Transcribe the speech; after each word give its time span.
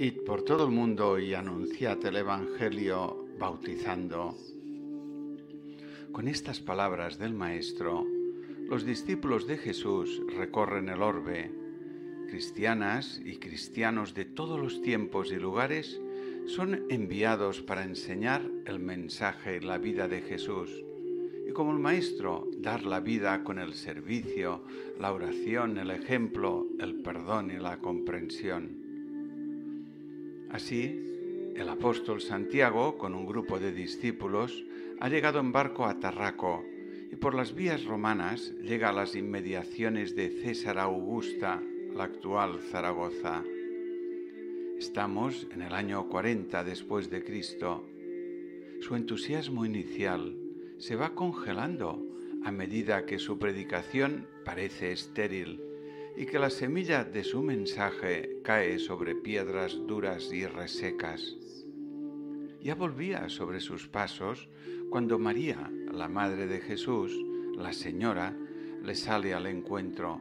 Id 0.00 0.22
por 0.24 0.42
todo 0.42 0.66
el 0.66 0.70
mundo 0.70 1.18
y 1.18 1.34
anunciad 1.34 2.06
el 2.06 2.18
Evangelio 2.18 3.26
bautizando. 3.36 4.36
Con 6.12 6.28
estas 6.28 6.60
palabras 6.60 7.18
del 7.18 7.34
Maestro, 7.34 8.06
los 8.68 8.84
discípulos 8.84 9.48
de 9.48 9.58
Jesús 9.58 10.22
recorren 10.36 10.88
el 10.88 11.02
orbe. 11.02 11.50
Cristianas 12.28 13.20
y 13.24 13.38
cristianos 13.38 14.14
de 14.14 14.24
todos 14.24 14.60
los 14.60 14.80
tiempos 14.82 15.32
y 15.32 15.36
lugares 15.36 16.00
son 16.46 16.84
enviados 16.90 17.60
para 17.60 17.82
enseñar 17.82 18.48
el 18.66 18.78
mensaje 18.78 19.56
y 19.56 19.60
la 19.66 19.78
vida 19.78 20.06
de 20.06 20.22
Jesús. 20.22 20.70
Y 21.44 21.50
como 21.50 21.72
el 21.72 21.80
Maestro, 21.80 22.48
dar 22.58 22.84
la 22.84 23.00
vida 23.00 23.42
con 23.42 23.58
el 23.58 23.74
servicio, 23.74 24.62
la 25.00 25.12
oración, 25.12 25.76
el 25.76 25.90
ejemplo, 25.90 26.68
el 26.78 27.02
perdón 27.02 27.50
y 27.50 27.58
la 27.58 27.78
comprensión. 27.78 28.87
Así, 30.50 31.52
el 31.56 31.68
apóstol 31.68 32.22
Santiago, 32.22 32.96
con 32.96 33.14
un 33.14 33.26
grupo 33.26 33.58
de 33.58 33.72
discípulos, 33.72 34.64
ha 34.98 35.08
llegado 35.08 35.40
en 35.40 35.52
barco 35.52 35.84
a 35.84 36.00
Tarraco 36.00 36.64
y 37.12 37.16
por 37.16 37.34
las 37.34 37.54
vías 37.54 37.84
romanas 37.84 38.54
llega 38.62 38.88
a 38.88 38.92
las 38.92 39.14
inmediaciones 39.14 40.16
de 40.16 40.30
César 40.30 40.78
Augusta, 40.78 41.62
la 41.94 42.04
actual 42.04 42.60
Zaragoza. 42.70 43.44
Estamos 44.78 45.46
en 45.52 45.62
el 45.62 45.74
año 45.74 46.08
40 46.08 46.64
después 46.64 47.10
de 47.10 47.22
Cristo. 47.22 47.84
Su 48.80 48.94
entusiasmo 48.94 49.66
inicial 49.66 50.34
se 50.78 50.96
va 50.96 51.14
congelando 51.14 52.02
a 52.42 52.52
medida 52.52 53.04
que 53.04 53.18
su 53.18 53.38
predicación 53.38 54.26
parece 54.44 54.92
estéril 54.92 55.67
y 56.18 56.26
que 56.26 56.40
la 56.40 56.50
semilla 56.50 57.04
de 57.04 57.22
su 57.22 57.44
mensaje 57.44 58.40
cae 58.42 58.80
sobre 58.80 59.14
piedras 59.14 59.78
duras 59.86 60.32
y 60.32 60.46
resecas. 60.46 61.36
Ya 62.60 62.74
volvía 62.74 63.28
sobre 63.28 63.60
sus 63.60 63.86
pasos 63.86 64.48
cuando 64.90 65.20
María, 65.20 65.70
la 65.92 66.08
Madre 66.08 66.48
de 66.48 66.58
Jesús, 66.58 67.16
la 67.56 67.72
Señora, 67.72 68.36
le 68.82 68.96
sale 68.96 69.32
al 69.32 69.46
encuentro. 69.46 70.20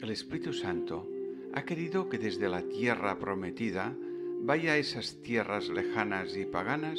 El 0.00 0.10
Espíritu 0.10 0.52
Santo 0.52 1.08
ha 1.54 1.62
querido 1.62 2.08
que 2.08 2.18
desde 2.18 2.48
la 2.48 2.62
tierra 2.62 3.20
prometida 3.20 3.96
vaya 4.40 4.72
a 4.72 4.78
esas 4.78 5.22
tierras 5.22 5.68
lejanas 5.68 6.36
y 6.36 6.44
paganas 6.44 6.98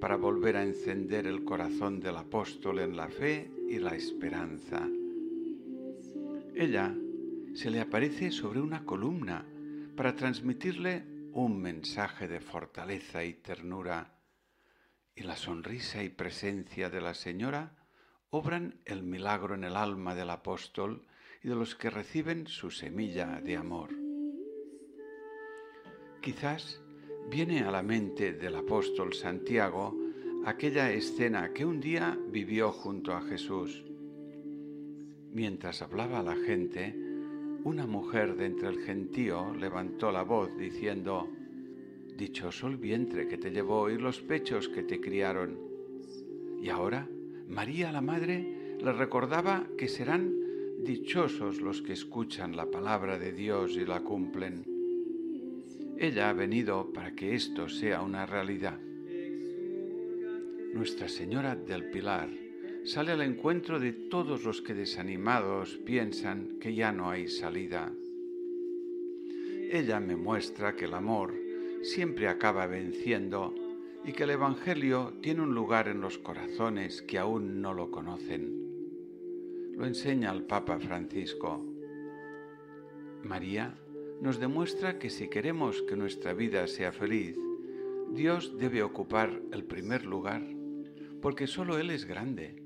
para 0.00 0.16
volver 0.16 0.56
a 0.56 0.64
encender 0.64 1.28
el 1.28 1.44
corazón 1.44 2.00
del 2.00 2.16
apóstol 2.16 2.80
en 2.80 2.96
la 2.96 3.08
fe 3.08 3.48
y 3.68 3.78
la 3.78 3.94
esperanza. 3.94 4.88
Ella 6.52 6.96
se 7.56 7.70
le 7.70 7.80
aparece 7.80 8.30
sobre 8.32 8.60
una 8.60 8.84
columna 8.84 9.46
para 9.96 10.14
transmitirle 10.14 11.06
un 11.32 11.58
mensaje 11.58 12.28
de 12.28 12.38
fortaleza 12.38 13.24
y 13.24 13.32
ternura, 13.32 14.12
y 15.14 15.22
la 15.22 15.36
sonrisa 15.36 16.02
y 16.02 16.10
presencia 16.10 16.90
de 16.90 17.00
la 17.00 17.14
Señora 17.14 17.74
obran 18.28 18.82
el 18.84 19.02
milagro 19.02 19.54
en 19.54 19.64
el 19.64 19.74
alma 19.74 20.14
del 20.14 20.28
apóstol 20.28 21.06
y 21.42 21.48
de 21.48 21.54
los 21.54 21.74
que 21.74 21.88
reciben 21.88 22.46
su 22.46 22.70
semilla 22.70 23.40
de 23.40 23.56
amor. 23.56 23.88
Quizás 26.20 26.82
viene 27.30 27.62
a 27.62 27.70
la 27.70 27.82
mente 27.82 28.34
del 28.34 28.56
apóstol 28.56 29.14
Santiago 29.14 29.96
aquella 30.44 30.92
escena 30.92 31.54
que 31.54 31.64
un 31.64 31.80
día 31.80 32.18
vivió 32.28 32.70
junto 32.70 33.14
a 33.14 33.22
Jesús. 33.22 33.82
Mientras 35.32 35.80
hablaba 35.80 36.18
a 36.18 36.22
la 36.22 36.36
gente, 36.36 37.05
una 37.66 37.84
mujer 37.84 38.36
de 38.36 38.46
entre 38.46 38.68
el 38.68 38.78
gentío 38.78 39.52
levantó 39.52 40.12
la 40.12 40.22
voz 40.22 40.56
diciendo, 40.56 41.28
Dichoso 42.16 42.68
el 42.68 42.76
vientre 42.76 43.26
que 43.26 43.38
te 43.38 43.50
llevó 43.50 43.90
y 43.90 43.98
los 43.98 44.20
pechos 44.20 44.68
que 44.68 44.84
te 44.84 45.00
criaron. 45.00 45.58
Y 46.62 46.68
ahora 46.68 47.08
María 47.48 47.90
la 47.90 48.00
Madre 48.00 48.76
le 48.80 48.92
recordaba 48.92 49.66
que 49.76 49.88
serán 49.88 50.32
dichosos 50.84 51.60
los 51.60 51.82
que 51.82 51.92
escuchan 51.92 52.54
la 52.54 52.70
palabra 52.70 53.18
de 53.18 53.32
Dios 53.32 53.76
y 53.76 53.84
la 53.84 54.00
cumplen. 54.00 54.64
Ella 55.98 56.30
ha 56.30 56.34
venido 56.34 56.92
para 56.92 57.16
que 57.16 57.34
esto 57.34 57.68
sea 57.68 58.00
una 58.00 58.26
realidad. 58.26 58.78
Nuestra 60.72 61.08
Señora 61.08 61.56
del 61.56 61.90
Pilar 61.90 62.45
sale 62.86 63.10
al 63.10 63.22
encuentro 63.22 63.80
de 63.80 63.92
todos 63.92 64.44
los 64.44 64.62
que 64.62 64.72
desanimados 64.72 65.76
piensan 65.84 66.56
que 66.60 66.72
ya 66.72 66.92
no 66.92 67.10
hay 67.10 67.26
salida. 67.26 67.92
Ella 69.72 69.98
me 69.98 70.14
muestra 70.14 70.76
que 70.76 70.84
el 70.84 70.94
amor 70.94 71.34
siempre 71.82 72.28
acaba 72.28 72.68
venciendo 72.68 73.52
y 74.04 74.12
que 74.12 74.22
el 74.22 74.30
Evangelio 74.30 75.14
tiene 75.20 75.42
un 75.42 75.52
lugar 75.52 75.88
en 75.88 76.00
los 76.00 76.18
corazones 76.18 77.02
que 77.02 77.18
aún 77.18 77.60
no 77.60 77.74
lo 77.74 77.90
conocen. 77.90 78.54
Lo 79.72 79.84
enseña 79.84 80.30
el 80.30 80.44
Papa 80.44 80.78
Francisco. 80.78 81.66
María 83.24 83.74
nos 84.20 84.38
demuestra 84.38 85.00
que 85.00 85.10
si 85.10 85.26
queremos 85.28 85.82
que 85.82 85.96
nuestra 85.96 86.34
vida 86.34 86.68
sea 86.68 86.92
feliz, 86.92 87.36
Dios 88.12 88.56
debe 88.56 88.84
ocupar 88.84 89.42
el 89.50 89.64
primer 89.64 90.06
lugar, 90.06 90.46
porque 91.20 91.48
solo 91.48 91.78
Él 91.78 91.90
es 91.90 92.04
grande 92.04 92.65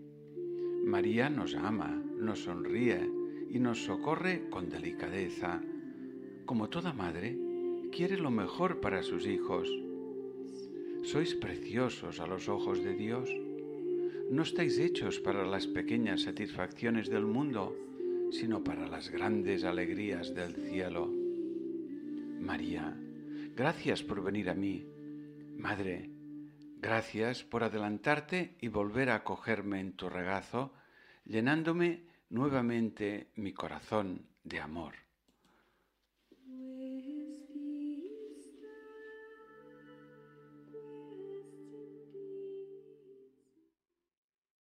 María 0.85 1.29
nos 1.29 1.55
ama, 1.55 2.03
nos 2.19 2.45
sonríe 2.45 3.11
y 3.51 3.59
nos 3.59 3.85
socorre 3.85 4.49
con 4.49 4.69
delicadeza. 4.69 5.61
Como 6.47 6.69
toda 6.69 6.93
madre, 6.93 7.39
quiere 7.93 8.17
lo 8.17 8.31
mejor 8.31 8.81
para 8.81 9.03
sus 9.03 9.27
hijos. 9.27 9.69
Sois 11.03 11.35
preciosos 11.35 12.21
a 12.21 12.27
los 12.27 12.49
ojos 12.49 12.83
de 12.83 12.95
Dios. 12.95 13.31
No 14.31 14.43
estáis 14.43 14.79
hechos 14.79 15.19
para 15.21 15.45
las 15.45 15.67
pequeñas 15.67 16.23
satisfacciones 16.23 17.11
del 17.11 17.27
mundo, 17.27 17.77
sino 18.31 18.63
para 18.63 18.89
las 18.89 19.11
grandes 19.11 19.65
alegrías 19.65 20.35
del 20.35 20.55
cielo. 20.55 21.11
María, 22.41 22.97
gracias 23.57 24.03
por 24.03 24.23
venir 24.23 24.51
a 24.51 24.55
mí. 24.55 24.87
Madre, 25.57 26.11
Gracias 26.83 27.45
por 27.45 27.63
adelantarte 27.63 28.57
y 28.59 28.69
volver 28.69 29.11
a 29.11 29.17
acogerme 29.17 29.81
en 29.81 29.93
tu 29.93 30.09
regazo, 30.09 30.73
llenándome 31.27 32.07
nuevamente 32.31 33.33
mi 33.37 33.53
corazón 33.53 34.27
de 34.45 34.61
amor. 34.61 34.95